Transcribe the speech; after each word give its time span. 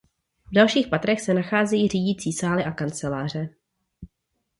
V 0.45 0.53
dalších 0.53 0.87
patrech 0.87 1.21
se 1.21 1.33
nacházejí 1.33 1.87
řídicí 1.87 2.33
sály 2.33 2.63
a 2.65 2.71
kanceláře. 2.71 3.49